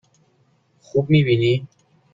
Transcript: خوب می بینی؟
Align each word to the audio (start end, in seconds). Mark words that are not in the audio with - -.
خوب 0.79 1.09
می 1.09 1.23
بینی؟ 1.23 1.67